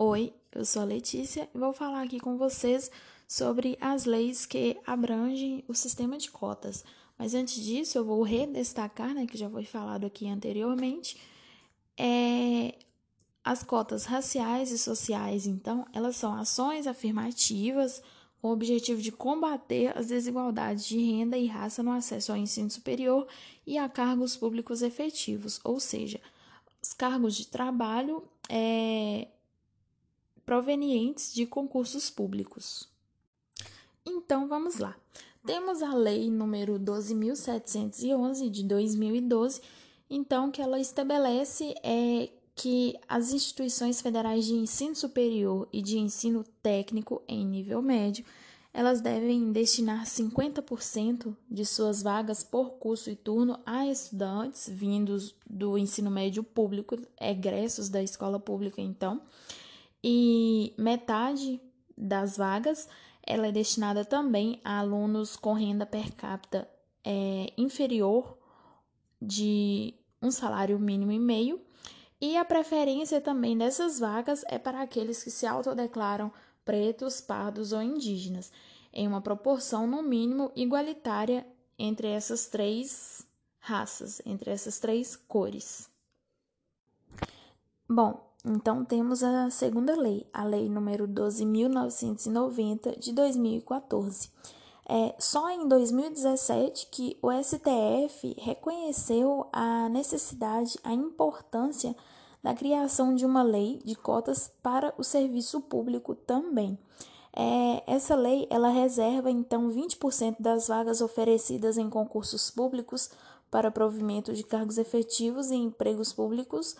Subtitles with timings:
[0.00, 2.88] Oi, eu sou a Letícia e vou falar aqui com vocês
[3.26, 6.84] sobre as leis que abrangem o sistema de cotas.
[7.18, 11.20] Mas antes disso, eu vou redestacar, né, que já foi falado aqui anteriormente,
[11.96, 12.76] é,
[13.42, 18.00] as cotas raciais e sociais, então, elas são ações afirmativas
[18.40, 22.70] com o objetivo de combater as desigualdades de renda e raça no acesso ao ensino
[22.70, 23.26] superior
[23.66, 26.20] e a cargos públicos efetivos, ou seja,
[26.80, 29.26] os cargos de trabalho é,
[30.48, 32.88] provenientes de concursos públicos.
[34.02, 34.96] Então vamos lá.
[35.44, 39.60] Temos a lei número 12711 de 2012,
[40.08, 46.42] então que ela estabelece é que as instituições federais de ensino superior e de ensino
[46.62, 48.24] técnico em nível médio,
[48.72, 55.76] elas devem destinar 50% de suas vagas por curso e turno a estudantes vindos do
[55.76, 59.20] ensino médio público, egressos da escola pública, então,
[60.02, 61.60] e metade
[61.96, 62.88] das vagas
[63.30, 66.66] ela é destinada também a alunos com renda per capita
[67.04, 68.38] é, inferior
[69.20, 69.92] de
[70.22, 71.60] um salário mínimo e meio.
[72.18, 76.32] E a preferência também dessas vagas é para aqueles que se autodeclaram
[76.64, 78.50] pretos, pardos ou indígenas,
[78.94, 81.46] em uma proporção no mínimo igualitária
[81.78, 83.26] entre essas três
[83.58, 85.90] raças, entre essas três cores.
[87.86, 94.30] Bom, então, temos a segunda lei, a Lei número 12.990 de 2014.
[94.88, 101.94] É só em 2017 que o STF reconheceu a necessidade, a importância
[102.42, 106.78] da criação de uma lei de cotas para o serviço público também.
[107.36, 113.10] É, essa lei ela reserva então 20% das vagas oferecidas em concursos públicos
[113.50, 116.76] para provimento de cargos efetivos e empregos públicos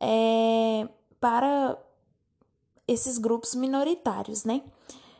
[0.00, 0.88] é,
[1.20, 1.78] para
[2.86, 4.62] esses grupos minoritários, né?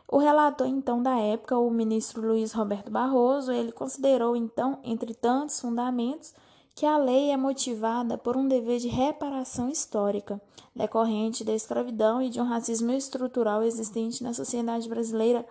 [0.07, 5.59] O relator, então, da época, o ministro Luiz Roberto Barroso, ele considerou, então, entre tantos
[5.59, 6.33] fundamentos,
[6.73, 10.41] que a lei é motivada por um dever de reparação histórica,
[10.75, 15.45] decorrente da escravidão e de um racismo estrutural existente na sociedade brasileira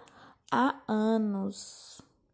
[0.50, 2.00] há anos.